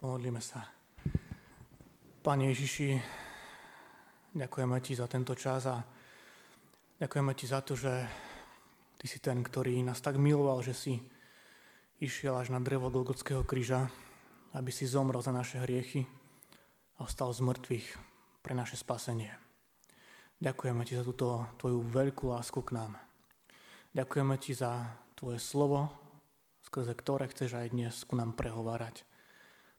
Pomodlíme 0.00 0.40
sa. 0.40 0.64
Pane 2.24 2.48
Ježiši, 2.48 2.96
ďakujeme 4.32 4.80
Ti 4.80 4.96
za 4.96 5.04
tento 5.04 5.36
čas 5.36 5.68
a 5.68 5.76
ďakujeme 6.96 7.36
Ti 7.36 7.44
za 7.44 7.60
to, 7.60 7.76
že 7.76 8.08
Ty 8.96 9.04
si 9.04 9.20
ten, 9.20 9.44
ktorý 9.44 9.76
nás 9.84 10.00
tak 10.00 10.16
miloval, 10.16 10.64
že 10.64 10.72
si 10.72 11.04
išiel 12.00 12.32
až 12.32 12.48
na 12.48 12.64
drevo 12.64 12.88
Golgotského 12.88 13.44
kríža, 13.44 13.92
aby 14.56 14.72
si 14.72 14.88
zomrel 14.88 15.20
za 15.20 15.36
naše 15.36 15.60
hriechy 15.60 16.08
a 16.96 17.04
ostal 17.04 17.36
z 17.36 17.44
mŕtvych 17.44 17.86
pre 18.40 18.56
naše 18.56 18.80
spasenie. 18.80 19.36
Ďakujeme 20.40 20.80
Ti 20.88 20.96
za 20.96 21.04
túto 21.04 21.44
Tvoju 21.60 21.84
veľkú 21.84 22.32
lásku 22.32 22.64
k 22.64 22.72
nám. 22.72 22.96
Ďakujeme 23.92 24.40
Ti 24.40 24.64
za 24.64 24.96
Tvoje 25.12 25.36
slovo, 25.36 25.92
skrze 26.64 26.96
ktoré 26.96 27.28
chceš 27.28 27.52
aj 27.52 27.76
dnes 27.76 28.00
ku 28.08 28.16
nám 28.16 28.32
prehovárať 28.32 29.09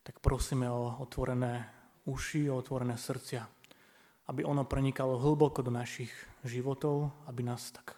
tak 0.02 0.20
prosíme 0.20 0.66
o 0.70 0.98
otvorené 1.02 1.70
uši, 2.06 2.50
o 2.50 2.58
otvorené 2.58 2.98
srdcia, 2.98 3.46
aby 4.28 4.42
ono 4.46 4.66
prenikalo 4.66 5.22
hlboko 5.22 5.62
do 5.62 5.70
našich 5.70 6.10
životov, 6.46 7.14
aby 7.30 7.46
nás 7.46 7.70
tak 7.70 7.94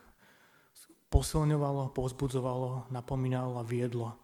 posilňovalo, 1.13 1.93
povzbudzovalo, 1.93 2.89
napomínalo 2.89 3.61
a 3.61 3.63
viedlo, 3.63 4.17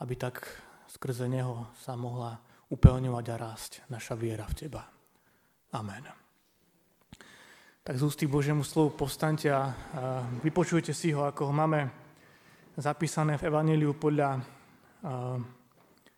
aby 0.00 0.16
tak 0.16 0.48
skrze 0.88 1.28
Neho 1.28 1.68
sa 1.76 1.92
mohla 1.92 2.40
upevňovať 2.72 3.24
a 3.30 3.36
rásť 3.36 3.72
naša 3.92 4.16
viera 4.16 4.48
v 4.48 4.56
Teba. 4.56 4.82
Amen. 5.76 6.08
Tak 7.86 7.94
z 7.94 8.02
ústy 8.02 8.26
Božiemu 8.26 8.66
slovu 8.66 8.98
postaňte 8.98 9.46
a 9.52 9.70
vypočujte 10.42 10.90
si 10.90 11.14
ho, 11.14 11.22
ako 11.28 11.52
ho 11.52 11.54
máme 11.54 11.86
zapísané 12.74 13.38
v 13.38 13.46
Evangeliu 13.46 13.94
podľa 13.94 14.42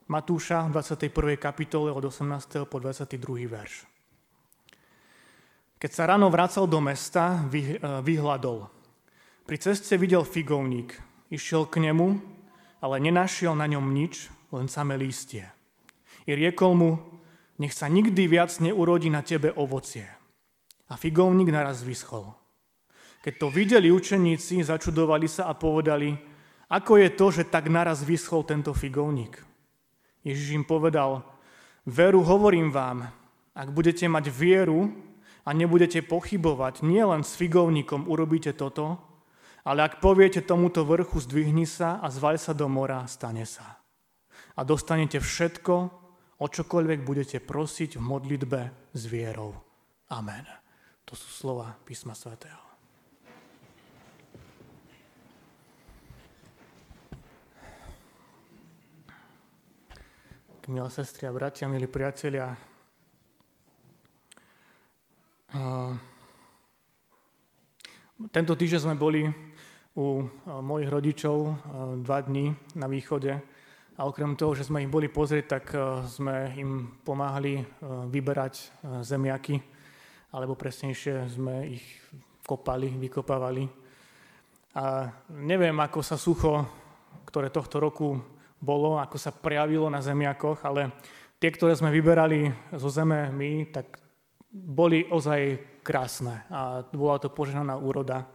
Matúša 0.09 0.65
v 0.65 0.81
21. 0.81 1.37
kapitole 1.37 1.93
od 1.93 2.01
18. 2.01 2.65
po 2.65 2.81
22. 2.81 3.45
verš. 3.45 3.85
Keď 5.77 5.91
sa 5.93 6.09
ráno 6.09 6.33
vracal 6.33 6.65
do 6.65 6.81
mesta, 6.81 7.45
e, 7.53 7.77
vyhľadol. 8.01 8.73
Pri 9.45 9.57
ceste 9.61 10.01
videl 10.01 10.25
figovník. 10.25 10.97
Išiel 11.29 11.69
k 11.69 11.85
nemu, 11.85 12.25
ale 12.81 13.05
nenašiel 13.05 13.53
na 13.53 13.69
ňom 13.69 13.85
nič, 13.93 14.33
len 14.49 14.65
samé 14.65 14.97
lístie. 14.97 15.45
I 16.25 16.33
riekol 16.33 16.73
mu, 16.73 16.91
nech 17.61 17.77
sa 17.77 17.93
nikdy 17.93 18.33
viac 18.33 18.49
neurodí 18.65 19.13
na 19.13 19.21
tebe 19.21 19.53
ovocie. 19.53 20.09
A 20.89 20.97
figovník 20.97 21.53
naraz 21.53 21.85
vyschol. 21.85 22.33
Keď 23.21 23.35
to 23.37 23.53
videli 23.53 23.93
učeníci, 23.93 24.65
začudovali 24.65 25.29
sa 25.29 25.53
a 25.53 25.53
povedali, 25.53 26.17
ako 26.73 26.97
je 26.97 27.09
to, 27.13 27.27
že 27.29 27.53
tak 27.53 27.69
naraz 27.69 28.01
vyschol 28.09 28.41
tento 28.49 28.73
figovník. 28.73 29.48
Ježiš 30.29 30.61
im 30.61 30.65
povedal, 30.69 31.25
veru 31.89 32.21
hovorím 32.21 32.69
vám, 32.69 33.09
ak 33.57 33.73
budete 33.73 34.05
mať 34.05 34.29
vieru 34.29 34.93
a 35.49 35.57
nebudete 35.57 36.05
pochybovať, 36.05 36.85
nielen 36.85 37.25
s 37.25 37.33
figovníkom 37.41 38.05
urobíte 38.05 38.53
toto, 38.53 39.01
ale 39.65 39.89
ak 39.89 40.05
poviete 40.05 40.45
tomuto 40.45 40.85
vrchu, 40.85 41.17
zdvihni 41.25 41.65
sa 41.65 41.97
a 42.05 42.13
zvaj 42.13 42.37
sa 42.37 42.53
do 42.53 42.69
mora, 42.69 43.09
stane 43.09 43.49
sa. 43.49 43.81
A 44.57 44.61
dostanete 44.69 45.17
všetko, 45.17 45.75
o 46.39 46.47
čokoľvek 46.47 47.01
budete 47.03 47.39
prosiť 47.43 47.97
v 47.99 48.03
modlitbe 48.05 48.61
s 48.95 49.03
vierou. 49.09 49.57
Amen. 50.13 50.45
To 51.09 51.17
sú 51.17 51.29
slova 51.33 51.73
písma 51.89 52.13
svätého. 52.13 52.68
Milé 60.69 60.91
sestry 60.93 61.25
a 61.25 61.33
bratia, 61.33 61.65
milí 61.65 61.89
priatelia. 61.89 62.53
Tento 68.29 68.53
týždeň 68.53 68.81
sme 68.85 68.93
boli 68.93 69.25
u 69.97 70.29
mojich 70.45 70.93
rodičov 70.93 71.57
dva 72.05 72.21
dní 72.21 72.53
na 72.77 72.85
východe 72.85 73.33
a 73.97 74.01
okrem 74.05 74.37
toho, 74.37 74.53
že 74.53 74.69
sme 74.69 74.85
ich 74.85 74.93
boli 74.93 75.09
pozrieť, 75.09 75.45
tak 75.49 75.73
sme 76.05 76.53
im 76.61 77.01
pomáhali 77.01 77.65
vyberať 78.13 78.85
zemiaky, 79.01 79.57
alebo 80.37 80.53
presnejšie 80.53 81.33
sme 81.33 81.81
ich 81.81 81.85
kopali, 82.45 82.93
vykopávali. 82.93 83.65
A 84.77 85.09
neviem, 85.33 85.81
ako 85.81 86.05
sa 86.05 86.21
sucho, 86.21 86.61
ktoré 87.25 87.49
tohto 87.49 87.81
roku 87.81 88.21
bolo, 88.59 88.99
ako 88.99 89.17
sa 89.17 89.31
prejavilo 89.31 89.87
na 89.87 90.03
zemiakoch, 90.03 90.67
ale 90.67 90.91
tie, 91.39 91.51
ktoré 91.55 91.79
sme 91.79 91.95
vyberali 91.95 92.51
zo 92.75 92.91
zeme 92.91 93.31
my, 93.31 93.71
tak 93.71 94.03
boli 94.51 95.07
ozaj 95.07 95.59
krásne. 95.87 96.45
A 96.51 96.83
bola 96.91 97.23
to 97.23 97.31
požehnaná 97.31 97.79
úroda. 97.79 98.27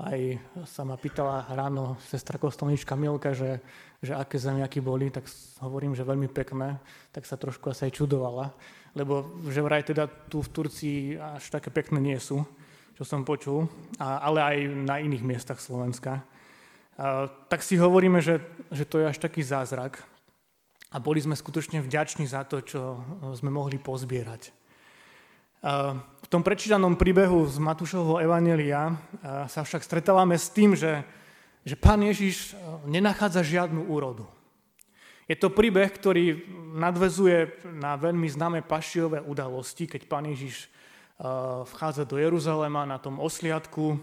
Aj 0.00 0.16
sa 0.64 0.80
ma 0.80 0.96
pýtala 0.96 1.44
ráno 1.52 2.00
sestra 2.00 2.40
kostolnička 2.40 2.96
Milka, 2.96 3.36
že, 3.36 3.60
že 4.00 4.16
aké 4.16 4.40
zemiaky 4.40 4.80
boli, 4.80 5.12
tak 5.12 5.28
hovorím, 5.60 5.92
že 5.92 6.08
veľmi 6.08 6.32
pekné, 6.32 6.80
tak 7.12 7.28
sa 7.28 7.36
trošku 7.36 7.68
asi 7.68 7.92
aj 7.92 8.00
čudovala, 8.00 8.48
lebo 8.96 9.28
že 9.52 9.60
vraj 9.60 9.84
teda 9.84 10.08
tu 10.08 10.40
v 10.40 10.52
Turcii 10.56 11.20
až 11.20 11.52
také 11.52 11.68
pekné 11.68 12.00
nie 12.00 12.16
sú, 12.16 12.40
čo 12.96 13.04
som 13.04 13.28
počul, 13.28 13.68
a, 14.00 14.24
ale 14.24 14.40
aj 14.40 14.56
na 14.88 14.96
iných 15.04 15.20
miestach 15.20 15.60
Slovenska 15.60 16.24
tak 17.48 17.64
si 17.64 17.80
hovoríme, 17.80 18.20
že, 18.20 18.44
že 18.68 18.84
to 18.84 19.00
je 19.00 19.08
až 19.08 19.16
taký 19.16 19.40
zázrak. 19.40 20.04
A 20.90 20.98
boli 20.98 21.22
sme 21.22 21.38
skutočne 21.38 21.80
vďační 21.80 22.26
za 22.26 22.42
to, 22.44 22.60
čo 22.60 22.98
sme 23.38 23.48
mohli 23.48 23.78
pozbierať. 23.78 24.50
V 25.62 26.28
tom 26.28 26.42
prečítanom 26.42 26.98
príbehu 26.98 27.46
z 27.46 27.62
Matúšovho 27.62 28.18
Evanelia 28.18 28.98
sa 29.46 29.60
však 29.62 29.86
stretávame 29.86 30.34
s 30.34 30.50
tým, 30.50 30.74
že, 30.74 31.04
že 31.62 31.78
pán 31.78 32.02
Ježiš 32.02 32.58
nenachádza 32.90 33.46
žiadnu 33.46 33.86
úrodu. 33.86 34.26
Je 35.30 35.38
to 35.38 35.54
príbeh, 35.54 35.94
ktorý 35.94 36.42
nadvezuje 36.74 37.70
na 37.78 37.94
veľmi 37.94 38.26
známe 38.26 38.66
pašiové 38.66 39.22
udalosti, 39.22 39.86
keď 39.86 40.10
pán 40.10 40.26
Ježiš 40.26 40.66
vchádza 41.70 42.02
do 42.02 42.18
Jeruzalema 42.18 42.82
na 42.82 42.98
tom 42.98 43.22
osliadku 43.22 43.94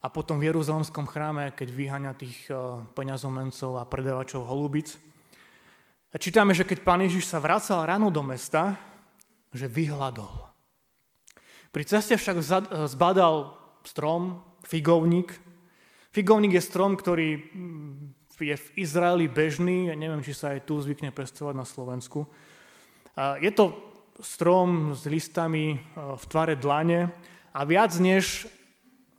a 0.00 0.06
potom 0.08 0.40
v 0.40 0.48
Jeruzalemskom 0.48 1.04
chráme, 1.04 1.52
keď 1.52 1.68
vyháňa 1.76 2.12
tých 2.16 2.48
eh, 2.48 2.56
peňazomencov 2.96 3.76
a 3.76 3.84
predávačov 3.84 4.48
holubic. 4.48 4.96
A 6.10 6.16
čítame, 6.18 6.56
že 6.56 6.64
keď 6.64 6.82
pán 6.82 7.04
Ježiš 7.04 7.28
sa 7.28 7.38
vracal 7.38 7.84
ráno 7.84 8.08
do 8.08 8.24
mesta, 8.24 8.80
že 9.52 9.68
vyhľadol. 9.68 10.48
Pri 11.70 11.84
ceste 11.84 12.16
však 12.16 12.36
eh, 12.40 12.44
zbadal 12.88 13.52
strom, 13.84 14.40
figovník. 14.64 15.36
Figovník 16.10 16.56
je 16.56 16.64
strom, 16.64 16.96
ktorý 16.96 17.36
mm, 17.36 17.92
je 18.40 18.56
v 18.56 18.68
Izraeli 18.80 19.28
bežný, 19.28 19.92
ja 19.92 19.96
neviem, 19.96 20.24
či 20.24 20.32
sa 20.32 20.56
aj 20.56 20.64
tu 20.64 20.80
zvykne 20.80 21.12
pestovať 21.12 21.52
na 21.52 21.68
Slovensku. 21.68 22.24
Je 23.36 23.52
to 23.52 23.76
strom 24.24 24.96
s 24.96 25.04
listami 25.04 25.76
eh, 25.76 25.80
v 25.92 26.24
tvare 26.24 26.56
dlane 26.56 27.12
a 27.52 27.60
viac 27.68 27.92
než 28.00 28.48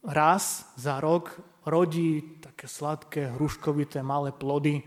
raz 0.04 0.66
za 0.76 1.00
rok 1.00 1.38
rodí 1.66 2.42
také 2.42 2.68
sladké, 2.68 3.38
hruškovité, 3.38 4.02
malé 4.02 4.34
plody. 4.34 4.82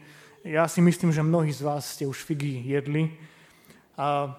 Ja 0.45 0.69
si 0.69 0.83
myslím, 0.83 1.15
že 1.15 1.23
mnohí 1.23 1.55
z 1.55 1.63
vás 1.63 1.95
ste 1.95 2.05
už 2.07 2.21
figy 2.21 2.61
jedli. 2.67 3.15
A 3.95 4.35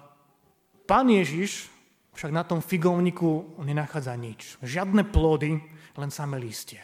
pán 0.84 1.08
Ježiš 1.08 1.72
však 2.16 2.32
na 2.32 2.44
tom 2.44 2.60
figovníku 2.64 3.60
nenachádza 3.60 4.16
nič. 4.16 4.56
Žiadne 4.64 5.04
plody, 5.08 5.60
len 5.96 6.10
samé 6.12 6.40
listie. 6.40 6.80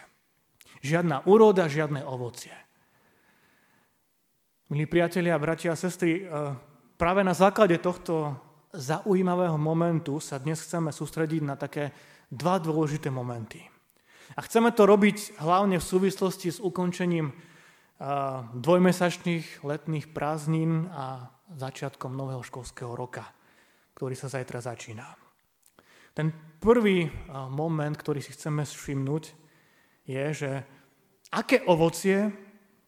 Žiadna 0.85 1.29
úroda, 1.29 1.69
žiadne 1.69 2.05
ovocie. 2.05 2.53
Milí 4.73 4.89
priatelia, 4.89 5.37
bratia 5.37 5.77
a 5.77 5.79
sestry, 5.79 6.25
e, 6.25 6.33
práve 6.97 7.21
na 7.21 7.37
základe 7.37 7.77
tohto 7.77 8.37
zaujímavého 8.73 9.61
momentu 9.61 10.17
sa 10.17 10.41
dnes 10.41 10.65
chceme 10.65 10.89
sústrediť 10.89 11.43
na 11.45 11.61
také 11.61 11.93
dva 12.33 12.57
dôležité 12.57 13.13
momenty. 13.13 13.72
A 14.33 14.41
chceme 14.43 14.73
to 14.73 14.89
robiť 14.89 15.37
hlavne 15.41 15.77
v 15.77 15.85
súvislosti 15.85 16.49
s 16.49 16.59
ukončením 16.63 17.33
dvojmesačných 18.57 19.63
letných 19.63 20.11
prázdnin 20.11 20.91
a 20.91 21.31
začiatkom 21.55 22.17
nového 22.17 22.43
školského 22.43 22.97
roka, 22.97 23.29
ktorý 23.95 24.17
sa 24.17 24.33
zajtra 24.33 24.59
začína. 24.59 25.07
Ten 26.13 26.33
prvý 26.59 27.09
moment, 27.53 27.95
ktorý 27.95 28.21
si 28.21 28.35
chceme 28.35 28.65
všimnúť, 28.65 29.25
je, 30.05 30.25
že 30.35 30.51
aké 31.31 31.63
ovocie 31.65 32.29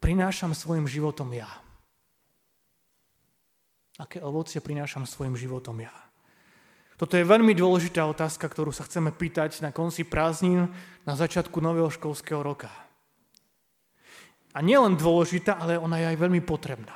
prinášam 0.02 0.52
svojim 0.52 0.84
životom 0.84 1.30
ja. 1.30 1.48
Aké 3.96 4.18
ovocie 4.18 4.58
prinášam 4.58 5.06
svojim 5.06 5.38
životom 5.38 5.78
ja. 5.78 5.94
Toto 6.94 7.18
je 7.18 7.26
veľmi 7.26 7.58
dôležitá 7.58 8.06
otázka, 8.06 8.46
ktorú 8.46 8.70
sa 8.70 8.86
chceme 8.86 9.10
pýtať 9.10 9.58
na 9.66 9.74
konci 9.74 10.06
prázdnin 10.06 10.70
na 11.02 11.14
začiatku 11.18 11.58
nového 11.58 11.90
školského 11.90 12.38
roka. 12.38 12.70
A 14.54 14.62
nie 14.62 14.78
len 14.78 14.94
dôležitá, 14.94 15.58
ale 15.58 15.74
ona 15.74 15.98
je 15.98 16.06
aj 16.14 16.18
veľmi 16.22 16.40
potrebná. 16.46 16.94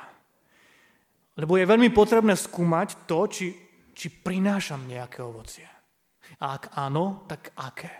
Lebo 1.35 1.59
je 1.59 1.67
veľmi 1.67 1.91
potrebné 1.91 2.39
skúmať 2.39 3.03
to, 3.03 3.19
či, 3.27 3.47
či 3.91 4.07
prinášam 4.07 4.87
nejaké 4.87 5.19
ovocie. 5.19 5.67
A 6.39 6.55
ak 6.55 6.71
áno, 6.79 7.27
tak 7.27 7.51
aké? 7.59 7.91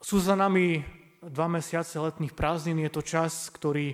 Sú 0.00 0.16
za 0.16 0.32
nami 0.32 0.80
dva 1.20 1.48
mesiace 1.52 2.00
letných 2.00 2.32
prázdnin, 2.32 2.80
je 2.80 2.92
to 2.92 3.02
čas, 3.04 3.52
ktorý 3.52 3.92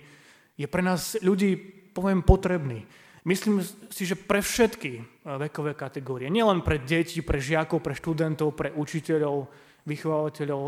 je 0.55 0.67
pre 0.71 0.83
nás 0.85 1.19
ľudí, 1.19 1.59
poviem, 1.91 2.23
potrebný. 2.23 2.87
Myslím 3.23 3.63
si, 3.63 4.03
že 4.03 4.19
pre 4.19 4.43
všetky 4.43 4.93
eh, 4.99 5.03
vekové 5.47 5.79
kategórie, 5.79 6.27
nielen 6.27 6.67
pre 6.67 6.83
deti, 6.83 7.23
pre 7.23 7.39
žiakov, 7.39 7.79
pre 7.79 7.95
študentov, 7.95 8.59
pre 8.59 8.75
učiteľov, 8.75 9.47
vychovateľov, 9.87 10.63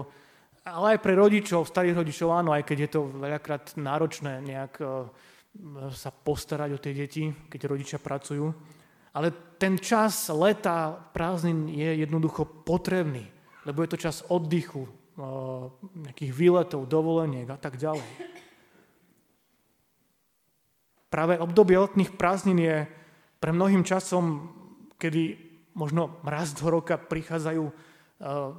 ale 0.65 0.87
aj 0.97 0.99
pre 1.03 1.13
rodičov, 1.19 1.67
starých 1.67 1.99
rodičov, 1.99 2.31
áno, 2.31 2.55
aj 2.55 2.63
keď 2.63 2.79
je 2.87 2.91
to 2.95 3.01
veľakrát 3.11 3.75
náročné 3.75 4.39
nejak 4.39 4.73
eh, 4.79 4.89
sa 5.91 6.11
postarať 6.15 6.71
o 6.75 6.83
tie 6.83 6.95
deti, 6.95 7.31
keď 7.31 7.61
rodičia 7.67 7.99
pracujú. 7.99 8.47
Ale 9.15 9.31
ten 9.59 9.79
čas 9.79 10.27
leta, 10.31 10.95
prázdnin 11.15 11.71
je 11.71 12.03
jednoducho 12.03 12.67
potrebný, 12.67 13.31
lebo 13.63 13.83
je 13.83 13.91
to 13.91 13.99
čas 13.99 14.23
oddychu, 14.31 14.87
eh, 14.87 15.23
nejakých 16.07 16.31
výletov, 16.31 16.87
dovoleniek 16.87 17.51
a 17.51 17.59
tak 17.59 17.83
ďalej. 17.83 18.34
Práve 21.15 21.39
obdobie 21.39 21.79
letných 21.79 22.19
prázdnin 22.19 22.59
je 22.59 22.91
pre 23.39 23.55
mnohým 23.55 23.87
časom, 23.87 24.51
kedy 24.99 25.39
možno 25.79 26.19
raz 26.27 26.51
do 26.59 26.67
roka 26.67 26.99
prichádzajú 26.99 27.63
uh, 27.63 27.73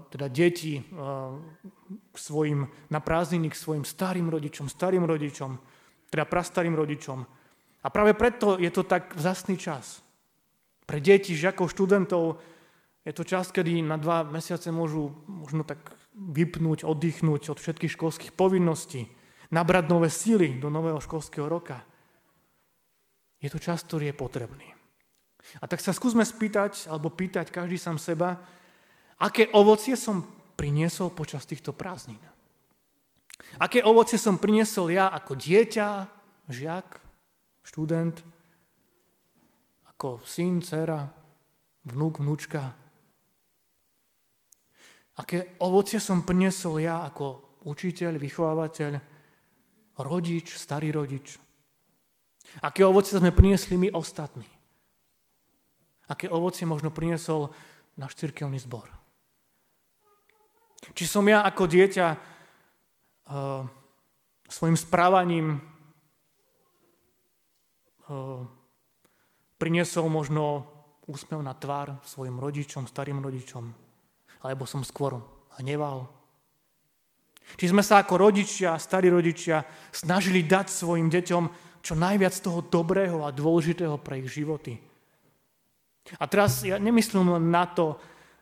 teda 0.08 0.32
deti 0.32 0.80
uh, 0.80 1.36
k 1.92 2.16
svojim, 2.16 2.64
na 2.88 3.04
prázdniny 3.04 3.52
k 3.52 3.60
svojim 3.60 3.84
starým 3.84 4.32
rodičom, 4.32 4.72
starým 4.72 5.04
rodičom, 5.04 5.60
teda 6.08 6.24
prastarým 6.24 6.80
rodičom. 6.80 7.28
A 7.84 7.88
práve 7.92 8.16
preto 8.16 8.56
je 8.56 8.72
to 8.72 8.88
tak 8.88 9.12
vzácný 9.20 9.60
čas. 9.60 10.00
Pre 10.88 11.04
deti, 11.04 11.36
žiakov, 11.36 11.76
študentov 11.76 12.40
je 13.04 13.12
to 13.12 13.28
čas, 13.28 13.52
kedy 13.52 13.84
na 13.84 14.00
dva 14.00 14.24
mesiace 14.24 14.72
môžu 14.72 15.12
možno 15.28 15.68
tak 15.68 15.92
vypnúť, 16.16 16.88
oddychnúť 16.88 17.52
od 17.52 17.60
všetkých 17.60 18.00
školských 18.00 18.32
povinností, 18.32 19.12
nabrať 19.52 19.92
nové 19.92 20.08
síly 20.08 20.56
do 20.56 20.72
nového 20.72 21.04
školského 21.04 21.52
roka. 21.52 21.84
Je 23.40 23.50
to 23.52 23.60
čas, 23.60 23.84
ktorý 23.84 24.12
je 24.12 24.16
potrebný. 24.16 24.68
A 25.62 25.70
tak 25.70 25.84
sa 25.84 25.94
skúsme 25.94 26.26
spýtať, 26.26 26.90
alebo 26.90 27.14
pýtať 27.14 27.54
každý 27.54 27.78
sám 27.78 28.02
seba, 28.02 28.42
aké 29.22 29.52
ovocie 29.54 29.94
som 29.94 30.26
priniesol 30.58 31.14
počas 31.14 31.46
týchto 31.46 31.76
prázdnin. 31.76 32.20
Aké 33.60 33.84
ovocie 33.84 34.18
som 34.18 34.40
priniesol 34.40 34.96
ja 34.96 35.12
ako 35.12 35.36
dieťa, 35.36 35.88
žiak, 36.50 36.88
študent, 37.62 38.16
ako 39.92 40.24
syn, 40.24 40.64
dcera, 40.64 41.08
vnúk, 41.88 42.24
vnúčka. 42.24 42.74
Aké 45.16 45.56
ovocie 45.64 46.00
som 46.00 46.28
priniesol 46.28 46.84
ja 46.84 47.08
ako 47.08 47.60
učiteľ, 47.68 48.20
vychovávateľ, 48.20 48.94
rodič, 50.04 50.60
starý 50.60 50.92
rodič, 50.92 51.40
Aké 52.64 52.86
ovocie 52.86 53.18
sme 53.20 53.36
priniesli 53.36 53.76
my 53.76 53.92
ostatní? 53.92 54.46
Aké 56.06 56.30
ovocie 56.30 56.70
možno 56.70 56.94
priniesol 56.94 57.50
náš 57.98 58.16
cirkevný 58.16 58.62
zbor? 58.62 58.88
Či 60.94 61.10
som 61.10 61.26
ja 61.26 61.42
ako 61.42 61.66
dieťa 61.66 62.08
uh, 62.14 63.66
svojim 64.46 64.78
správaním 64.78 65.58
uh, 68.06 68.46
priniesol 69.58 70.06
možno 70.14 70.70
úsmev 71.10 71.42
na 71.42 71.58
tvár 71.58 71.98
svojim 72.06 72.38
rodičom, 72.38 72.86
starým 72.86 73.22
rodičom, 73.22 73.74
alebo 74.46 74.70
som 74.70 74.86
skôr 74.86 75.18
hneval. 75.58 76.06
Či 77.58 77.70
sme 77.70 77.86
sa 77.86 78.02
ako 78.02 78.30
rodičia, 78.30 78.74
starí 78.82 79.10
rodičia 79.14 79.62
snažili 79.94 80.46
dať 80.46 80.66
svojim 80.70 81.14
deťom 81.14 81.44
čo 81.86 81.94
najviac 81.94 82.34
toho 82.42 82.66
dobrého 82.66 83.22
a 83.22 83.30
dôležitého 83.30 84.02
pre 84.02 84.26
ich 84.26 84.34
životy. 84.34 84.82
A 86.18 86.26
teraz 86.26 86.66
ja 86.66 86.82
nemyslím 86.82 87.38
len 87.38 87.54
na 87.54 87.70
to, 87.70 87.94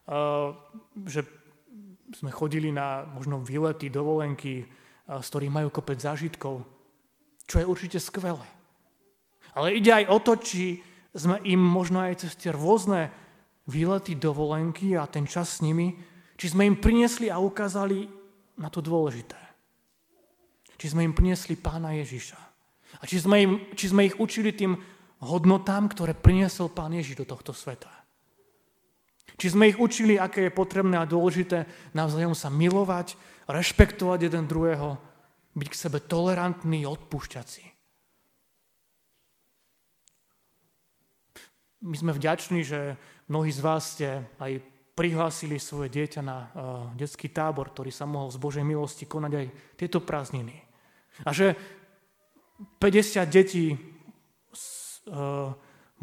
uh, 0.08 0.56
že 1.04 1.28
sme 2.16 2.32
chodili 2.32 2.72
na 2.72 3.04
možno 3.04 3.44
výlety, 3.44 3.92
dovolenky, 3.92 4.64
uh, 4.64 5.20
z 5.20 5.28
ktorých 5.28 5.52
majú 5.52 5.68
kopec 5.76 6.00
zážitkov, 6.00 6.64
čo 7.44 7.56
je 7.60 7.68
určite 7.68 8.00
skvelé. 8.00 8.48
Ale 9.60 9.76
ide 9.76 9.92
aj 9.92 10.06
o 10.08 10.18
to, 10.24 10.40
či 10.40 10.80
sme 11.12 11.44
im 11.44 11.60
možno 11.60 12.00
aj 12.00 12.24
cez 12.24 12.40
tie 12.40 12.56
rôzne 12.56 13.12
výlety, 13.68 14.16
dovolenky 14.16 14.96
a 14.96 15.04
ten 15.04 15.28
čas 15.28 15.60
s 15.60 15.64
nimi, 15.64 16.00
či 16.40 16.52
sme 16.52 16.64
im 16.64 16.80
priniesli 16.80 17.28
a 17.28 17.44
ukázali 17.44 18.08
na 18.60 18.72
to 18.72 18.80
dôležité. 18.80 19.40
Či 20.80 20.96
sme 20.96 21.06
im 21.08 21.16
priniesli 21.16 21.56
pána 21.56 21.96
Ježiša. 21.96 22.53
A 23.00 23.04
či 23.10 23.18
sme, 23.18 23.38
im, 23.42 23.54
či 23.74 23.90
sme 23.90 24.06
ich 24.06 24.20
učili 24.20 24.54
tým 24.54 24.78
hodnotám, 25.24 25.88
ktoré 25.90 26.14
priniesol 26.14 26.70
Pán 26.70 26.94
Ježiš 26.94 27.24
do 27.24 27.26
tohto 27.26 27.56
sveta. 27.56 27.90
Či 29.40 29.58
sme 29.58 29.72
ich 29.72 29.82
učili, 29.82 30.20
aké 30.20 30.48
je 30.48 30.54
potrebné 30.54 31.00
a 31.00 31.10
dôležité 31.10 31.66
navzájom 31.98 32.38
sa 32.38 32.54
milovať, 32.54 33.18
rešpektovať 33.50 34.30
jeden 34.30 34.46
druhého, 34.46 35.02
byť 35.58 35.68
k 35.70 35.80
sebe 35.80 36.00
tolerantný, 36.02 36.86
odpúšťací. 36.86 37.64
My 41.84 41.96
sme 42.00 42.16
vďační, 42.16 42.64
že 42.64 42.96
mnohí 43.28 43.52
z 43.52 43.60
vás 43.60 43.98
ste 43.98 44.24
aj 44.40 44.64
prihlásili 44.94 45.58
svoje 45.58 45.90
dieťa 45.92 46.22
na 46.24 46.38
uh, 46.38 46.48
detský 46.96 47.34
tábor, 47.34 47.74
ktorý 47.74 47.90
sa 47.90 48.06
mohol 48.06 48.30
z 48.32 48.40
Božej 48.40 48.64
milosti 48.64 49.10
konať 49.10 49.32
aj 49.36 49.46
tieto 49.76 50.00
prázdniny. 50.00 50.56
A 51.26 51.34
že 51.34 51.58
50 52.80 53.24
detí 53.28 53.76
uh, 53.76 55.52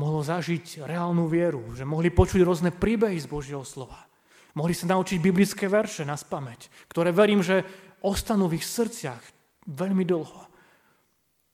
mohlo 0.01 0.21
zažiť 0.25 0.85
reálnu 0.89 1.29
vieru, 1.29 1.77
že 1.77 1.85
mohli 1.85 2.09
počuť 2.09 2.41
rôzne 2.41 2.71
príbehy 2.73 3.21
z 3.21 3.29
Božieho 3.29 3.65
slova. 3.65 4.09
Mohli 4.57 4.75
sa 4.75 4.91
naučiť 4.91 5.21
biblické 5.21 5.71
verše 5.71 6.03
na 6.03 6.17
spameť, 6.17 6.91
ktoré 6.91 7.13
verím, 7.13 7.45
že 7.45 7.63
ostanú 8.03 8.49
v 8.49 8.59
ich 8.59 8.67
srdciach 8.67 9.21
veľmi 9.69 10.03
dlho. 10.09 10.49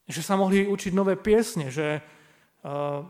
Že 0.06 0.22
sa 0.22 0.38
mohli 0.38 0.64
učiť 0.64 0.92
nové 0.94 1.18
piesne, 1.18 1.68
že 1.68 1.98
uh, 1.98 3.02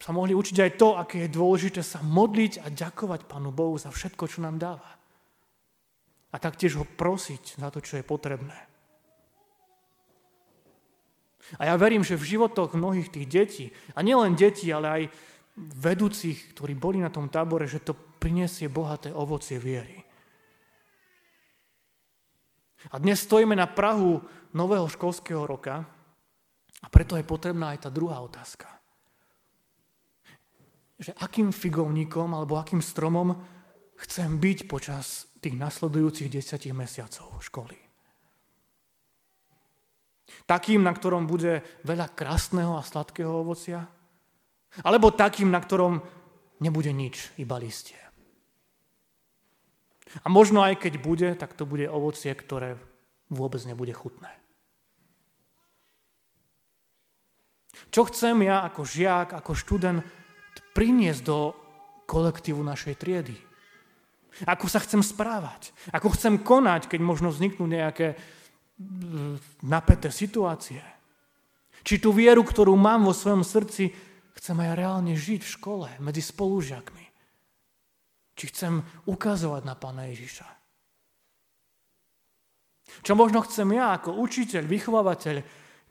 sa 0.00 0.10
mohli 0.16 0.32
učiť 0.32 0.56
aj 0.64 0.70
to, 0.80 0.88
aké 0.96 1.28
je 1.28 1.36
dôležité 1.36 1.80
sa 1.84 2.00
modliť 2.00 2.64
a 2.64 2.66
ďakovať 2.72 3.28
Pánu 3.28 3.52
Bohu 3.52 3.76
za 3.76 3.92
všetko, 3.92 4.24
čo 4.26 4.40
nám 4.40 4.56
dáva. 4.56 4.96
A 6.30 6.36
taktiež 6.40 6.80
ho 6.80 6.88
prosiť 6.88 7.60
za 7.60 7.68
to, 7.68 7.84
čo 7.84 8.00
je 8.00 8.04
potrebné. 8.06 8.69
A 11.58 11.66
ja 11.66 11.74
verím, 11.74 12.06
že 12.06 12.14
v 12.20 12.38
životoch 12.38 12.78
mnohých 12.78 13.10
tých 13.10 13.26
detí, 13.26 13.66
a 13.96 14.04
nielen 14.04 14.38
detí, 14.38 14.70
ale 14.70 14.86
aj 14.86 15.02
vedúcich, 15.58 16.54
ktorí 16.54 16.78
boli 16.78 17.02
na 17.02 17.10
tom 17.10 17.26
tábore, 17.26 17.66
že 17.66 17.82
to 17.82 17.96
prinesie 17.96 18.70
bohaté 18.70 19.10
ovocie 19.10 19.58
viery. 19.58 20.04
A 22.94 22.96
dnes 22.96 23.26
stojíme 23.26 23.52
na 23.52 23.68
Prahu 23.68 24.24
nového 24.56 24.88
školského 24.88 25.44
roka 25.44 25.84
a 26.80 26.86
preto 26.88 27.18
je 27.18 27.26
potrebná 27.26 27.76
aj 27.76 27.88
tá 27.88 27.90
druhá 27.92 28.24
otázka. 28.24 28.70
Že 30.96 31.12
akým 31.20 31.48
figovníkom 31.52 32.32
alebo 32.32 32.56
akým 32.56 32.80
stromom 32.80 33.36
chcem 34.00 34.40
byť 34.40 34.58
počas 34.64 35.28
tých 35.44 35.56
nasledujúcich 35.60 36.32
desiatich 36.32 36.72
mesiacov 36.72 37.36
školy. 37.44 37.89
Takým, 40.46 40.82
na 40.82 40.94
ktorom 40.94 41.26
bude 41.26 41.62
veľa 41.86 42.12
krásneho 42.14 42.78
a 42.78 42.86
sladkého 42.86 43.30
ovocia? 43.30 43.86
Alebo 44.86 45.10
takým, 45.10 45.50
na 45.50 45.58
ktorom 45.58 46.02
nebude 46.62 46.94
nič, 46.94 47.34
iba 47.38 47.58
listie? 47.58 47.98
A 50.22 50.26
možno 50.26 50.62
aj 50.62 50.82
keď 50.82 50.94
bude, 50.98 51.28
tak 51.38 51.54
to 51.54 51.66
bude 51.66 51.86
ovocie, 51.86 52.34
ktoré 52.34 52.74
vôbec 53.30 53.62
nebude 53.62 53.94
chutné. 53.94 54.30
Čo 57.94 58.06
chcem 58.10 58.46
ja 58.46 58.66
ako 58.66 58.82
žiak, 58.86 59.34
ako 59.34 59.54
študent 59.54 60.02
priniesť 60.74 61.22
do 61.26 61.54
kolektívu 62.06 62.58
našej 62.62 62.94
triedy? 62.98 63.38
Ako 64.46 64.70
sa 64.70 64.78
chcem 64.82 65.02
správať? 65.02 65.74
Ako 65.90 66.14
chcem 66.14 66.38
konať, 66.38 66.86
keď 66.86 67.00
možno 67.02 67.34
vzniknú 67.34 67.66
nejaké 67.66 68.14
napäté 69.60 70.08
situácie. 70.08 70.80
Či 71.84 72.00
tú 72.00 72.12
vieru, 72.12 72.44
ktorú 72.44 72.76
mám 72.76 73.08
vo 73.08 73.12
svojom 73.16 73.44
srdci, 73.44 73.92
chcem 74.36 74.56
aj 74.56 74.76
reálne 74.76 75.14
žiť 75.16 75.40
v 75.44 75.54
škole, 75.60 75.88
medzi 76.00 76.24
spolužiakmi. 76.24 77.06
Či 78.36 78.44
chcem 78.52 78.80
ukazovať 79.04 79.62
na 79.68 79.74
Pána 79.76 80.08
Ježiša. 80.08 80.48
Čo 83.04 83.12
možno 83.14 83.44
chcem 83.44 83.68
ja 83.76 83.96
ako 83.96 84.18
učiteľ, 84.18 84.64
vychovávateľ 84.66 85.36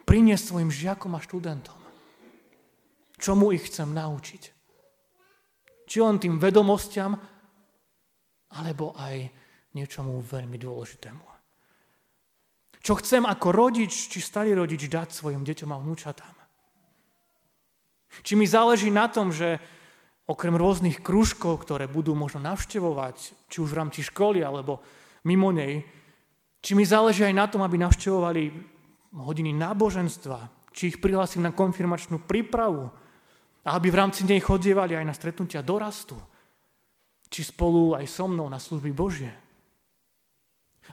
priniesť 0.03 0.43
svojim 0.51 0.71
žiakom 0.73 1.13
a 1.15 1.23
študentom. 1.23 1.77
Čomu 3.19 3.53
ich 3.53 3.69
chcem 3.69 3.93
naučiť? 3.93 4.43
Či 5.89 5.97
len 6.01 6.17
tým 6.21 6.37
vedomostiam, 6.37 7.17
alebo 8.49 8.97
aj 8.97 9.29
niečomu 9.77 10.21
veľmi 10.21 10.57
dôležitému. 10.57 11.38
Čo 12.79 12.99
chcem 12.99 13.27
ako 13.27 13.51
rodič, 13.51 14.07
či 14.07 14.23
starý 14.23 14.55
rodič 14.55 14.87
dať 14.87 15.11
svojim 15.11 15.43
deťom 15.43 15.69
a 15.75 15.81
vnúčatám. 15.81 16.35
Či 18.23 18.33
mi 18.39 18.47
záleží 18.47 18.89
na 18.89 19.11
tom, 19.11 19.29
že 19.29 19.59
okrem 20.29 20.53
rôznych 20.53 21.01
krúžkov, 21.01 21.65
ktoré 21.65 21.89
budú 21.89 22.13
možno 22.13 22.41
navštevovať, 22.45 23.49
či 23.49 23.57
už 23.61 23.69
v 23.73 23.79
rámci 23.81 24.01
školy 24.05 24.45
alebo 24.45 24.81
mimo 25.25 25.49
nej, 25.49 25.81
či 26.61 26.77
mi 26.77 26.85
záleží 26.85 27.25
aj 27.25 27.35
na 27.35 27.45
tom, 27.49 27.65
aby 27.65 27.81
navštevovali 27.81 28.43
hodiny 29.15 29.55
náboženstva, 29.57 30.69
či 30.69 30.93
ich 30.93 31.01
prihlásim 31.01 31.41
na 31.41 31.55
konfirmačnú 31.55 32.21
prípravu 32.29 32.93
a 33.65 33.69
aby 33.73 33.89
v 33.89 33.99
rámci 33.99 34.21
nej 34.23 34.37
chodievali 34.37 34.93
aj 34.93 35.05
na 35.07 35.17
stretnutia 35.17 35.65
dorastu, 35.65 36.15
či 37.29 37.41
spolu 37.41 37.97
aj 37.97 38.05
so 38.05 38.29
mnou 38.29 38.45
na 38.49 38.61
služby 38.61 38.93
Božie. 38.93 39.48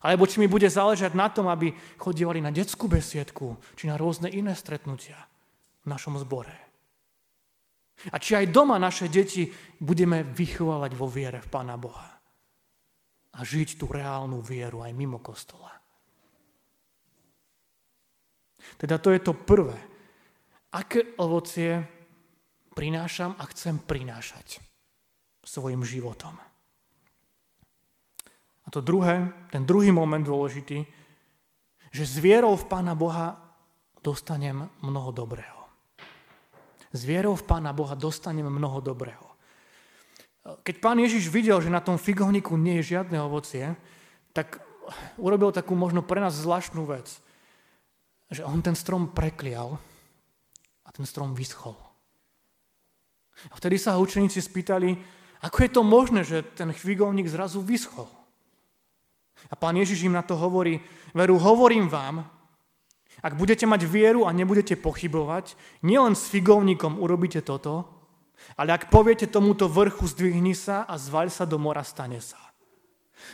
Alebo 0.05 0.29
či 0.29 0.43
mi 0.43 0.49
bude 0.51 0.69
záležať 0.69 1.17
na 1.17 1.33
tom, 1.33 1.49
aby 1.49 1.73
chodievali 1.97 2.41
na 2.45 2.53
detskú 2.53 2.89
besiedku, 2.91 3.57
či 3.79 3.89
na 3.89 3.97
rôzne 3.97 4.29
iné 4.29 4.53
stretnutia 4.53 5.17
v 5.85 5.87
našom 5.89 6.21
zbore. 6.21 6.53
A 8.13 8.21
či 8.21 8.37
aj 8.37 8.53
doma 8.53 8.77
naše 8.77 9.09
deti 9.09 9.49
budeme 9.81 10.21
vychovávať 10.21 10.93
vo 10.93 11.09
viere 11.09 11.41
v 11.41 11.49
Pána 11.49 11.81
Boha. 11.81 12.13
A 13.37 13.41
žiť 13.41 13.81
tú 13.81 13.89
reálnu 13.89 14.45
vieru 14.45 14.85
aj 14.85 14.93
mimo 14.93 15.21
kostola. 15.25 15.73
Teda 18.77 19.01
to 19.01 19.15
je 19.15 19.21
to 19.23 19.33
prvé. 19.33 19.77
Aké 20.77 21.17
ovocie 21.23 21.81
prinášam 22.77 23.33
a 23.41 23.49
chcem 23.49 23.81
prinášať 23.81 24.61
svojim 25.41 25.81
životom. 25.87 26.37
A 28.67 28.69
to 28.71 28.83
druhé, 28.83 29.31
ten 29.55 29.63
druhý 29.63 29.95
moment 29.95 30.27
dôležitý, 30.27 30.83
že 31.95 32.05
s 32.05 32.19
vierou 32.19 32.59
v 32.59 32.67
Pána 32.67 32.99
Boha 32.99 33.39
dostanem 34.03 34.69
mnoho 34.83 35.15
dobrého. 35.15 35.71
S 36.91 37.07
vierou 37.07 37.39
v 37.39 37.47
Pána 37.47 37.71
Boha 37.73 37.95
dostanem 37.95 38.47
mnoho 38.51 38.83
dobrého. 38.83 39.27
Keď 40.63 40.77
pán 40.79 40.99
Ježiš 41.03 41.27
videl, 41.27 41.59
že 41.59 41.75
na 41.75 41.83
tom 41.83 41.99
figovníku 41.99 42.55
nie 42.55 42.79
je 42.79 42.95
žiadne 42.95 43.19
ovocie, 43.19 43.75
tak 44.31 44.63
urobil 45.19 45.51
takú 45.51 45.75
možno 45.75 46.07
pre 46.07 46.23
nás 46.23 46.39
zvláštnu 46.39 46.87
vec. 46.87 47.19
Že 48.31 48.47
on 48.47 48.63
ten 48.63 48.79
strom 48.79 49.11
preklial 49.11 49.79
a 50.87 50.89
ten 50.95 51.03
strom 51.03 51.35
vyschol. 51.35 51.75
A 53.51 53.55
vtedy 53.59 53.79
sa 53.79 53.99
ho 53.99 54.03
učeníci 54.03 54.39
spýtali, 54.39 54.95
ako 55.43 55.57
je 55.63 55.71
to 55.71 55.83
možné, 55.83 56.21
že 56.23 56.47
ten 56.55 56.71
figovník 56.71 57.27
zrazu 57.27 57.61
vyschol. 57.61 58.09
A 59.51 59.55
pán 59.55 59.77
Ježiš 59.77 60.09
im 60.09 60.17
na 60.17 60.25
to 60.25 60.35
hovorí, 60.35 60.81
veru, 61.15 61.39
hovorím 61.39 61.87
vám, 61.87 62.27
ak 63.23 63.33
budete 63.37 63.65
mať 63.65 63.89
vieru 63.89 64.29
a 64.29 64.35
nebudete 64.37 64.77
pochybovať, 64.77 65.57
nielen 65.81 66.13
s 66.13 66.29
figovníkom 66.29 67.01
urobíte 67.01 67.41
toto, 67.41 67.89
ale 68.61 68.77
ak 68.77 68.93
poviete 68.93 69.27
tomuto 69.27 69.67
vrchu, 69.67 70.05
zdvihni 70.05 70.53
sa 70.53 70.85
a 70.85 71.01
zvaľ 71.01 71.33
sa 71.33 71.49
do 71.49 71.57
mora, 71.57 71.81
stane 71.81 72.21
sa. 72.21 72.39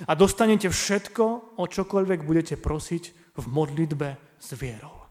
A 0.06 0.14
dostanete 0.14 0.70
všetko, 0.70 1.58
o 1.58 1.64
čokoľvek 1.66 2.20
budete 2.22 2.54
prosiť 2.54 3.34
v 3.34 3.44
modlitbe 3.50 4.08
s 4.38 4.48
vierou. 4.54 5.02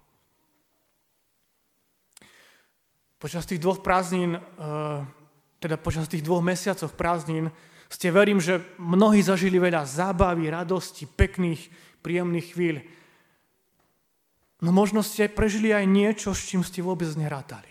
Počas 3.21 3.45
tých 3.45 3.61
dvoch 3.61 3.83
prázdnin, 3.85 4.33
eh, 4.33 4.41
teda 5.61 5.77
počas 5.77 6.09
tých 6.09 6.25
dvoch 6.25 6.41
mesiacov 6.41 6.89
prázdnin, 6.97 7.53
ste 7.91 8.07
verím, 8.07 8.39
že 8.39 8.63
mnohí 8.79 9.19
zažili 9.19 9.59
veľa 9.59 9.83
zábavy, 9.83 10.47
radosti, 10.47 11.03
pekných, 11.03 11.67
príjemných 11.99 12.47
chvíľ. 12.55 12.79
No 14.63 14.71
možno 14.71 15.03
ste 15.03 15.27
prežili 15.27 15.75
aj 15.75 15.83
niečo, 15.91 16.31
s 16.31 16.47
čím 16.47 16.63
ste 16.63 16.79
vôbec 16.79 17.11
nerátali, 17.19 17.67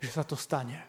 že 0.00 0.16
sa 0.16 0.24
to 0.24 0.32
stane. 0.32 0.80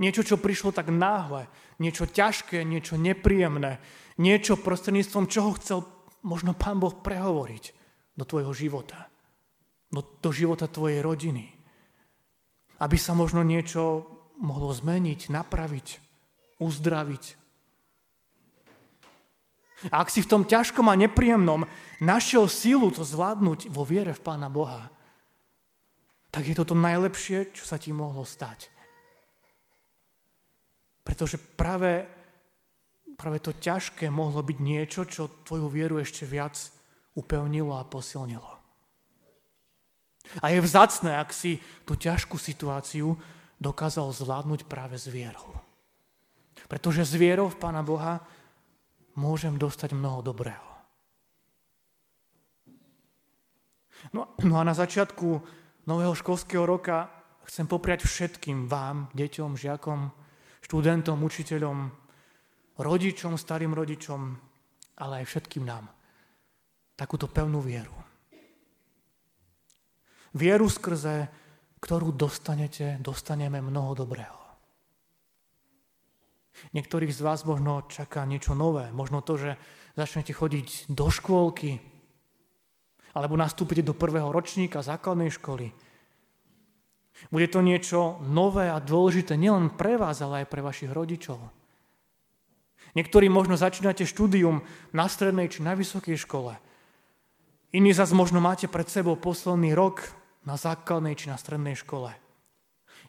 Niečo, 0.00 0.24
čo 0.24 0.40
prišlo 0.40 0.72
tak 0.72 0.88
náhle, 0.88 1.50
niečo 1.76 2.08
ťažké, 2.08 2.64
niečo 2.64 2.96
nepríjemné, 2.96 3.82
niečo 4.16 4.56
prostredníctvom 4.56 5.28
čoho 5.28 5.52
chcel 5.60 5.84
možno 6.24 6.56
Pán 6.56 6.80
Boh 6.80 6.94
prehovoriť 6.94 7.64
do 8.16 8.24
tvojho 8.24 8.54
života, 8.56 9.12
do, 9.92 10.00
do 10.00 10.30
života 10.32 10.70
tvojej 10.70 11.04
rodiny. 11.04 11.52
Aby 12.78 12.96
sa 12.96 13.12
možno 13.12 13.42
niečo 13.42 14.06
mohlo 14.38 14.70
zmeniť, 14.70 15.34
napraviť, 15.34 15.88
uzdraviť, 16.62 17.24
a 19.86 20.02
ak 20.02 20.10
si 20.10 20.26
v 20.26 20.30
tom 20.30 20.42
ťažkom 20.42 20.90
a 20.90 20.98
nepríjemnom 20.98 21.62
našiel 22.02 22.50
sílu 22.50 22.90
to 22.90 23.06
zvládnuť 23.06 23.70
vo 23.70 23.86
viere 23.86 24.10
v 24.10 24.24
Pána 24.24 24.50
Boha, 24.50 24.90
tak 26.34 26.50
je 26.50 26.54
to 26.58 26.66
to 26.66 26.76
najlepšie, 26.76 27.54
čo 27.54 27.62
sa 27.62 27.78
ti 27.78 27.94
mohlo 27.94 28.26
stať. 28.26 28.68
Pretože 31.06 31.40
práve, 31.40 32.04
práve 33.16 33.38
to 33.40 33.56
ťažké 33.56 34.10
mohlo 34.12 34.44
byť 34.44 34.58
niečo, 34.60 35.06
čo 35.08 35.46
tvoju 35.46 35.70
vieru 35.70 35.96
ešte 36.02 36.28
viac 36.28 36.58
upevnilo 37.16 37.78
a 37.78 37.88
posilnilo. 37.88 38.58
A 40.44 40.52
je 40.52 40.60
vzácne, 40.60 41.16
ak 41.16 41.32
si 41.32 41.56
tú 41.88 41.96
ťažkú 41.96 42.36
situáciu 42.36 43.16
dokázal 43.56 44.12
zvládnuť 44.12 44.68
práve 44.68 45.00
s 45.00 45.08
vierou. 45.08 45.56
Pretože 46.68 47.08
s 47.08 47.16
vierou 47.16 47.48
v 47.48 47.56
Pána 47.56 47.80
Boha 47.80 48.20
môžem 49.18 49.58
dostať 49.58 49.98
mnoho 49.98 50.22
dobrého. 50.22 50.62
No, 54.14 54.30
no 54.46 54.54
a 54.56 54.62
na 54.62 54.78
začiatku 54.78 55.42
nového 55.90 56.14
školského 56.14 56.62
roka 56.62 57.10
chcem 57.50 57.66
popriať 57.66 58.06
všetkým 58.06 58.70
vám, 58.70 59.10
deťom, 59.10 59.58
žiakom, 59.58 60.14
študentom, 60.62 61.18
učiteľom, 61.18 61.90
rodičom, 62.78 63.34
starým 63.34 63.74
rodičom, 63.74 64.20
ale 65.02 65.12
aj 65.22 65.24
všetkým 65.26 65.66
nám 65.66 65.90
takúto 66.94 67.26
pevnú 67.26 67.58
vieru. 67.58 67.94
Vieru 70.38 70.70
skrze, 70.70 71.26
ktorú 71.82 72.14
dostanete, 72.14 73.02
dostaneme 73.02 73.58
mnoho 73.58 73.98
dobrého. 73.98 74.37
Niektorých 76.76 77.12
z 77.14 77.20
vás 77.24 77.42
možno 77.48 77.86
čaká 77.88 78.28
niečo 78.28 78.52
nové. 78.52 78.90
Možno 78.92 79.24
to, 79.24 79.40
že 79.40 79.50
začnete 79.98 80.30
chodiť 80.30 80.92
do 80.92 81.10
škôlky, 81.10 81.82
alebo 83.18 83.34
nastúpite 83.34 83.82
do 83.82 83.98
prvého 83.98 84.30
ročníka 84.30 84.84
základnej 84.84 85.34
školy. 85.34 85.74
Bude 87.34 87.50
to 87.50 87.66
niečo 87.66 88.22
nové 88.22 88.70
a 88.70 88.78
dôležité 88.78 89.34
nielen 89.34 89.74
pre 89.74 89.98
vás, 89.98 90.22
ale 90.22 90.46
aj 90.46 90.50
pre 90.54 90.62
vašich 90.62 90.94
rodičov. 90.94 91.42
Niektorí 92.94 93.26
možno 93.26 93.58
začínate 93.58 94.06
štúdium 94.06 94.62
na 94.94 95.10
strednej 95.10 95.50
či 95.50 95.66
na 95.66 95.74
vysokej 95.74 96.14
škole. 96.14 96.54
Iní 97.74 97.90
zase 97.90 98.14
možno 98.14 98.38
máte 98.38 98.70
pred 98.70 98.86
sebou 98.86 99.18
posledný 99.18 99.74
rok 99.74 100.06
na 100.46 100.54
základnej 100.54 101.18
či 101.18 101.28
na 101.28 101.36
strednej 101.36 101.74
škole. 101.74 102.14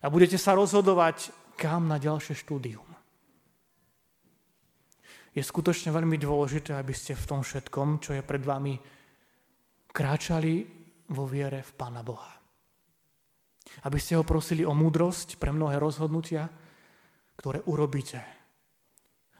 A 0.01 0.05
budete 0.09 0.41
sa 0.41 0.57
rozhodovať, 0.57 1.31
kam 1.53 1.85
na 1.85 2.01
ďalšie 2.01 2.33
štúdium 2.33 2.88
je 5.39 5.43
skutočne 5.43 5.95
veľmi 5.95 6.19
dôležité, 6.19 6.75
aby 6.75 6.91
ste 6.91 7.15
v 7.15 7.25
tom 7.25 7.39
všetkom, 7.39 8.03
čo 8.03 8.11
je 8.11 8.23
pred 8.23 8.43
vami, 8.43 8.75
kráčali 9.87 10.67
vo 11.15 11.23
viere 11.23 11.63
v 11.63 11.71
Pána 11.79 12.03
Boha. 12.03 12.35
Aby 13.87 13.97
ste 14.03 14.19
ho 14.19 14.27
prosili 14.27 14.67
o 14.67 14.75
múdrosť 14.75 15.39
pre 15.39 15.55
mnohé 15.55 15.79
rozhodnutia, 15.79 16.51
ktoré 17.39 17.63
urobíte. 17.71 18.19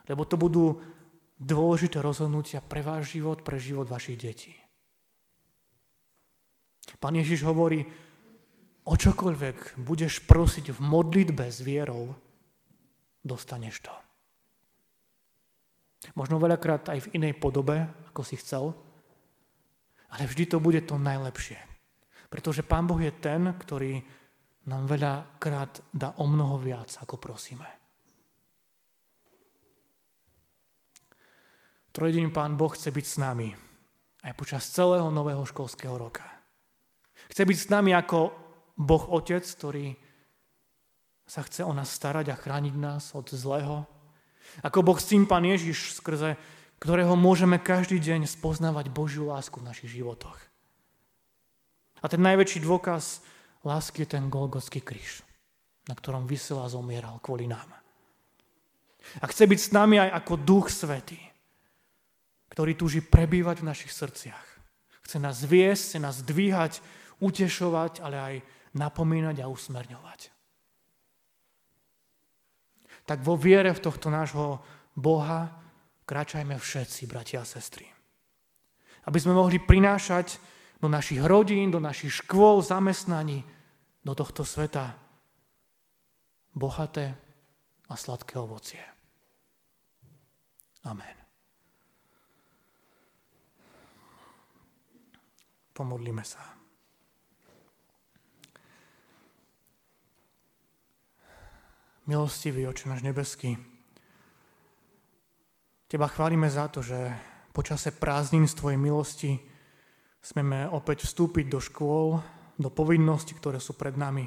Lebo 0.08 0.24
to 0.24 0.40
budú 0.40 0.80
dôležité 1.36 2.00
rozhodnutia 2.00 2.64
pre 2.64 2.80
váš 2.80 3.20
život, 3.20 3.44
pre 3.44 3.60
život 3.60 3.92
vašich 3.92 4.16
detí. 4.16 4.56
Pán 6.98 7.16
Ježiš 7.16 7.46
hovorí, 7.46 7.86
o 8.90 8.96
čokoľvek 8.98 9.78
budeš 9.84 10.26
prosiť 10.26 10.74
v 10.74 10.80
modlitbe 10.80 11.46
s 11.46 11.60
vierou, 11.62 12.16
dostaneš 13.22 13.86
to. 13.86 13.94
Možno 16.16 16.40
veľakrát 16.40 16.92
aj 16.96 17.00
v 17.08 17.12
inej 17.20 17.34
podobe, 17.36 17.84
ako 18.12 18.22
si 18.24 18.40
chcel, 18.40 18.72
ale 20.10 20.24
vždy 20.26 20.44
to 20.50 20.58
bude 20.64 20.82
to 20.88 20.96
najlepšie. 20.96 21.60
Pretože 22.32 22.64
Pán 22.64 22.88
Boh 22.88 23.00
je 23.02 23.14
ten, 23.14 23.52
ktorý 23.52 24.00
nám 24.70 24.86
veľakrát 24.86 25.82
dá 25.92 26.14
o 26.22 26.26
mnoho 26.30 26.62
viac, 26.62 26.94
ako 27.02 27.18
prosíme. 27.18 27.68
Trojdeň 31.90 32.30
Pán 32.30 32.54
Boh 32.54 32.70
chce 32.70 32.94
byť 32.94 33.06
s 33.06 33.18
nami 33.18 33.50
aj 34.24 34.34
počas 34.38 34.70
celého 34.70 35.10
nového 35.10 35.42
školského 35.44 35.98
roka. 35.98 36.26
Chce 37.28 37.44
byť 37.44 37.58
s 37.58 37.68
nami 37.74 37.92
ako 37.98 38.32
Boh 38.78 39.04
Otec, 39.12 39.44
ktorý 39.44 39.98
sa 41.30 41.46
chce 41.46 41.62
o 41.66 41.74
nás 41.74 41.90
starať 41.92 42.34
a 42.34 42.40
chrániť 42.40 42.76
nás 42.78 43.14
od 43.14 43.28
zlého. 43.30 43.86
Ako 44.66 44.84
Boh 44.84 45.00
Syn 45.00 45.30
Pán 45.30 45.46
Ježiš, 45.46 45.98
skrze 46.00 46.36
ktorého 46.80 47.14
môžeme 47.20 47.60
každý 47.60 48.00
deň 48.00 48.24
spoznávať 48.26 48.88
Božiu 48.88 49.28
lásku 49.28 49.60
v 49.60 49.68
našich 49.68 50.00
životoch. 50.00 50.40
A 52.00 52.08
ten 52.08 52.24
najväčší 52.24 52.64
dôkaz 52.64 53.20
lásky 53.68 54.08
je 54.08 54.16
ten 54.16 54.32
Golgotský 54.32 54.80
kríž, 54.80 55.20
na 55.92 55.94
ktorom 56.00 56.24
vysel 56.24 56.64
a 56.64 56.72
zomieral 56.72 57.20
kvôli 57.20 57.52
nám. 57.52 57.68
A 59.20 59.26
chce 59.28 59.44
byť 59.44 59.60
s 59.60 59.76
nami 59.76 60.00
aj 60.00 60.24
ako 60.24 60.34
Duch 60.40 60.68
Svetý, 60.72 61.20
ktorý 62.56 62.80
túži 62.80 63.04
prebývať 63.04 63.60
v 63.60 63.70
našich 63.76 63.92
srdciach. 63.92 64.48
Chce 65.04 65.18
nás 65.20 65.44
viesť, 65.44 65.84
chce 65.84 66.00
nás 66.00 66.24
dvíhať, 66.24 66.80
utešovať, 67.20 68.00
ale 68.00 68.18
aj 68.20 68.36
napomínať 68.80 69.44
a 69.44 69.52
usmerňovať. 69.52 70.32
Tak 73.10 73.26
vo 73.26 73.34
viere 73.34 73.74
v 73.74 73.82
tohto 73.82 74.14
nášho 74.14 74.62
Boha 74.94 75.50
kráčajme 76.06 76.54
všetci, 76.62 77.10
bratia 77.10 77.42
a 77.42 77.50
sestry. 77.50 77.90
Aby 79.10 79.18
sme 79.18 79.34
mohli 79.34 79.58
prinášať 79.58 80.38
do 80.78 80.86
našich 80.86 81.18
rodín, 81.26 81.74
do 81.74 81.82
našich 81.82 82.22
škôl, 82.22 82.62
zamestnaní, 82.62 83.42
do 84.06 84.14
tohto 84.14 84.46
sveta 84.46 84.94
bohaté 86.54 87.18
a 87.90 87.98
sladké 87.98 88.38
ovocie. 88.38 88.86
Amen. 90.86 91.18
Pomodlíme 95.74 96.22
sa. 96.22 96.59
Milostivý 102.10 102.66
oče 102.66 102.90
náš 102.90 103.06
nebeský, 103.06 103.54
Teba 105.90 106.10
chválime 106.10 106.50
za 106.50 106.66
to, 106.70 106.82
že 106.82 106.98
počase 107.54 107.94
prázdnin 107.94 108.50
z 108.50 108.58
Tvojej 108.58 108.82
milosti 108.82 109.38
smeme 110.18 110.66
opäť 110.70 111.06
vstúpiť 111.06 111.46
do 111.50 111.62
škôl, 111.62 112.18
do 112.58 112.70
povinností, 112.74 113.38
ktoré 113.38 113.62
sú 113.62 113.78
pred 113.78 113.94
nami. 113.94 114.26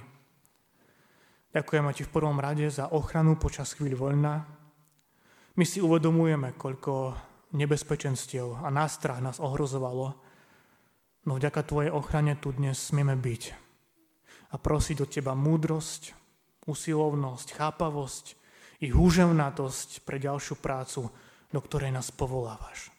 Ďakujeme 1.54 1.90
Ti 1.90 2.02
v 2.06 2.14
prvom 2.14 2.38
rade 2.38 2.70
za 2.70 2.86
ochranu 2.90 3.34
počas 3.34 3.74
chvíľ 3.74 3.98
voľna. 3.98 4.46
My 5.58 5.66
si 5.66 5.82
uvedomujeme, 5.82 6.54
koľko 6.54 7.18
nebezpečenstiev 7.54 8.62
a 8.62 8.70
nástrah 8.70 9.18
nás 9.18 9.42
ohrozovalo, 9.42 10.06
no 11.26 11.32
vďaka 11.34 11.66
Tvojej 11.66 11.90
ochrane 11.90 12.38
tu 12.38 12.54
dnes 12.54 12.78
smieme 12.78 13.18
byť 13.18 13.42
a 14.50 14.58
prosiť 14.58 15.02
od 15.02 15.10
Teba 15.10 15.34
múdrosť, 15.34 16.21
usilovnosť, 16.66 17.48
chápavosť 17.58 18.38
i 18.82 18.90
húževnatosť 18.90 20.02
pre 20.02 20.18
ďalšiu 20.18 20.58
prácu, 20.58 21.10
do 21.50 21.60
ktorej 21.60 21.94
nás 21.94 22.10
povolávaš. 22.10 22.90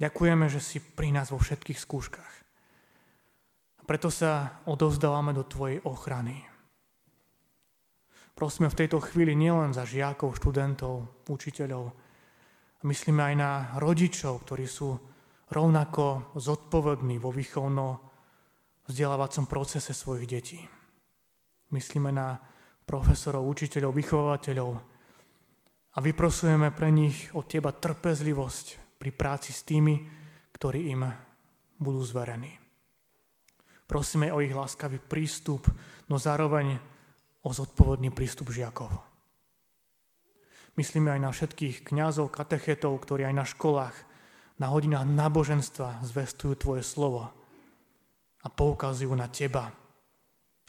Ďakujeme, 0.00 0.48
že 0.48 0.60
si 0.64 0.80
pri 0.80 1.12
nás 1.12 1.28
vo 1.28 1.36
všetkých 1.36 1.76
skúškach. 1.76 2.34
Preto 3.84 4.08
sa 4.08 4.62
odovzdávame 4.64 5.36
do 5.36 5.44
Tvojej 5.44 5.82
ochrany. 5.84 6.40
Prosíme 8.32 8.72
v 8.72 8.78
tejto 8.80 9.02
chvíli 9.04 9.36
nielen 9.36 9.76
za 9.76 9.84
žiakov, 9.84 10.40
študentov, 10.40 11.26
učiteľov, 11.28 11.92
myslíme 12.86 13.20
aj 13.20 13.34
na 13.36 13.52
rodičov, 13.76 14.40
ktorí 14.48 14.64
sú 14.64 14.96
rovnako 15.52 16.32
zodpovední 16.38 17.20
vo 17.20 17.28
výchovno 17.34 18.00
vzdelávacom 18.88 19.44
procese 19.44 19.92
svojich 19.92 20.26
detí. 20.30 20.60
Myslíme 21.70 22.10
na 22.10 22.38
profesorov, 22.84 23.46
učiteľov, 23.46 23.94
vychovateľov, 23.94 24.70
a 25.90 25.98
vyprosujeme 25.98 26.70
pre 26.70 26.94
nich 26.94 27.34
od 27.34 27.50
Teba 27.50 27.74
trpezlivosť 27.74 28.94
pri 28.94 29.10
práci 29.10 29.50
s 29.50 29.66
tými, 29.66 29.98
ktorí 30.54 30.94
im 30.94 31.02
budú 31.82 31.98
zverení. 32.06 32.54
Prosíme 33.90 34.30
o 34.30 34.38
ich 34.38 34.54
láskavý 34.54 35.02
prístup, 35.02 35.66
no 36.06 36.14
zároveň 36.14 36.78
o 37.42 37.50
zodpovedný 37.50 38.14
prístup 38.14 38.54
žiakov. 38.54 38.92
Myslíme 40.78 41.10
aj 41.10 41.20
na 41.26 41.30
všetkých 41.34 41.82
kňazov, 41.82 42.30
katechetov, 42.30 42.94
ktorí 43.02 43.26
aj 43.26 43.34
na 43.34 43.42
školách, 43.42 43.96
na 44.62 44.70
hodinách 44.70 45.10
náboženstva 45.10 46.06
zvestujú 46.06 46.54
Tvoje 46.54 46.86
slovo 46.86 47.26
a 48.40 48.46
poukazujú 48.46 49.10
na 49.10 49.26
Teba, 49.26 49.74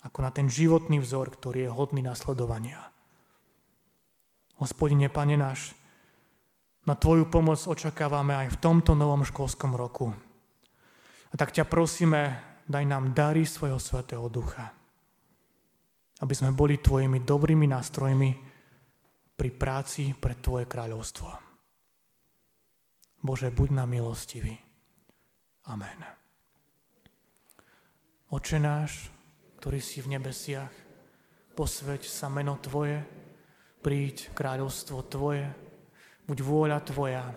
ako 0.02 0.20
na 0.26 0.32
ten 0.34 0.50
životný 0.50 0.98
vzor, 0.98 1.30
ktorý 1.30 1.70
je 1.70 1.72
hodný 1.72 2.02
nasledovania. 2.02 2.82
Hospodine, 4.58 5.10
Pane 5.10 5.38
náš, 5.38 5.74
na 6.86 6.98
Tvoju 6.98 7.30
pomoc 7.30 7.62
očakávame 7.62 8.34
aj 8.34 8.58
v 8.58 8.62
tomto 8.62 8.98
novom 8.98 9.22
školskom 9.22 9.78
roku. 9.78 10.10
A 11.30 11.34
tak 11.38 11.54
ťa 11.54 11.70
prosíme, 11.70 12.42
daj 12.66 12.86
nám 12.90 13.14
dary 13.14 13.46
svojho 13.46 13.78
svetého 13.78 14.26
ducha, 14.34 14.74
aby 16.22 16.34
sme 16.34 16.58
boli 16.58 16.82
Tvojimi 16.82 17.22
dobrými 17.22 17.70
nástrojmi 17.70 18.30
pri 19.38 19.50
práci 19.54 20.18
pre 20.18 20.38
Tvoje 20.42 20.66
kráľovstvo. 20.66 21.30
Bože, 23.22 23.54
buď 23.54 23.70
nám 23.78 23.90
milostivý. 23.94 24.58
Amen. 25.70 26.02
Oče 28.34 28.58
náš, 28.58 29.14
ktorý 29.62 29.78
si 29.78 30.02
v 30.02 30.17
nebesiach, 30.17 30.74
posveď 31.54 32.02
sa 32.10 32.34
meno 32.34 32.58
Tvoje, 32.58 33.06
príď 33.86 34.34
kráľovstvo 34.34 35.06
Tvoje, 35.06 35.45
buď 36.26 36.38
vôľa 36.41 36.82
Tvoja, 36.82 37.30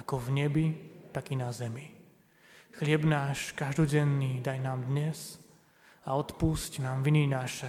ako 0.00 0.24
v 0.24 0.28
nebi, 0.40 0.66
tak 1.12 1.28
i 1.32 1.36
na 1.36 1.52
zemi. 1.52 1.92
Chlieb 2.80 3.04
náš 3.04 3.52
každodenný 3.52 4.40
daj 4.40 4.56
nám 4.64 4.88
dnes 4.88 5.36
a 6.08 6.16
odpúšť 6.16 6.80
nám 6.80 7.04
viny 7.04 7.28
naše, 7.28 7.68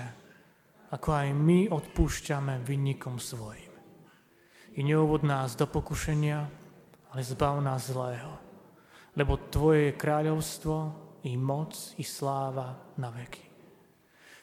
ako 0.95 1.11
aj 1.11 1.27
my 1.35 1.67
odpúšťame 1.67 2.63
vinníkom 2.63 3.19
svojim. 3.19 3.75
I 4.79 4.87
neuvod 4.87 5.27
nás 5.27 5.59
do 5.59 5.67
pokušenia, 5.67 6.47
ale 7.11 7.21
zbav 7.27 7.59
nás 7.59 7.91
zlého, 7.91 8.39
lebo 9.19 9.35
Tvoje 9.51 9.91
je 9.91 9.99
kráľovstvo, 9.99 10.75
i 11.27 11.35
moc, 11.35 11.75
i 11.99 12.07
sláva 12.07 12.95
na 12.95 13.11
veky. 13.11 13.46